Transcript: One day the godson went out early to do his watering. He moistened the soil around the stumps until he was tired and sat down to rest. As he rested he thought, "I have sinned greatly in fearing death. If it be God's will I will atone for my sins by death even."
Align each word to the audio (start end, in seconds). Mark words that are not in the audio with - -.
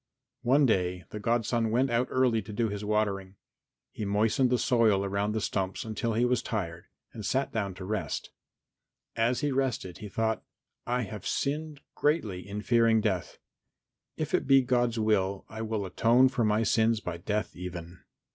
One 0.41 0.65
day 0.65 1.03
the 1.11 1.19
godson 1.19 1.69
went 1.69 1.91
out 1.91 2.07
early 2.09 2.41
to 2.41 2.51
do 2.51 2.69
his 2.69 2.83
watering. 2.83 3.35
He 3.91 4.03
moistened 4.03 4.49
the 4.49 4.57
soil 4.57 5.05
around 5.05 5.33
the 5.33 5.39
stumps 5.41 5.85
until 5.85 6.13
he 6.15 6.25
was 6.25 6.41
tired 6.41 6.85
and 7.13 7.23
sat 7.23 7.51
down 7.51 7.75
to 7.75 7.85
rest. 7.85 8.31
As 9.15 9.41
he 9.41 9.51
rested 9.51 9.99
he 9.99 10.09
thought, 10.09 10.41
"I 10.87 11.03
have 11.03 11.27
sinned 11.27 11.81
greatly 11.93 12.49
in 12.49 12.63
fearing 12.63 12.99
death. 12.99 13.37
If 14.17 14.33
it 14.33 14.47
be 14.47 14.63
God's 14.63 14.97
will 14.97 15.45
I 15.49 15.61
will 15.61 15.85
atone 15.85 16.29
for 16.29 16.43
my 16.43 16.63
sins 16.63 16.99
by 16.99 17.17
death 17.17 17.55
even." 17.55 17.99